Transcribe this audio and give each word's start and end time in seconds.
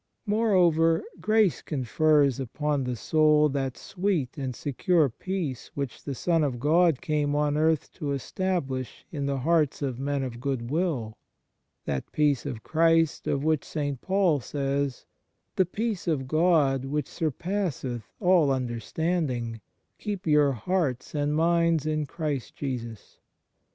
Moreover, 0.25 1.03
grace 1.19 1.61
confers 1.61 2.39
upon 2.39 2.85
the 2.85 2.95
soul 2.95 3.49
that 3.49 3.77
sweet 3.77 4.35
and 4.35 4.55
secure 4.55 5.09
peace 5.09 5.69
which 5.75 6.03
the 6.05 6.15
Son 6.15 6.43
of 6.43 6.59
God 6.59 7.01
came 7.01 7.35
on 7.35 7.55
earth 7.55 7.91
to 7.99 8.11
establish 8.11 9.05
in 9.11 9.27
the 9.27 9.37
hearts 9.37 9.83
of 9.83 9.99
men 9.99 10.23
of 10.23 10.39
good 10.39 10.71
will 10.71 11.19
that 11.85 12.11
peace 12.11 12.47
of 12.47 12.63
Christ 12.63 13.27
of 13.27 13.43
which 13.43 13.63
St. 13.63 14.01
Paul 14.01 14.39
says: 14.39 15.05
"The 15.55 15.67
peace 15.67 16.07
of 16.07 16.27
God, 16.27 16.83
which 16.85 17.07
surpasseth 17.07 18.11
all 18.19 18.49
under 18.49 18.79
standing, 18.79 19.61
keep 19.99 20.25
your 20.25 20.53
hearts 20.53 21.13
and 21.13 21.35
minds 21.35 21.85
in 21.85 22.07
Christ 22.07 22.55
Jesus." 22.55 23.19